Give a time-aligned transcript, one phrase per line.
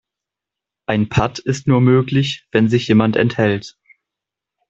[0.87, 3.77] Ein Patt ist nur möglich, wenn sich jemand enthält.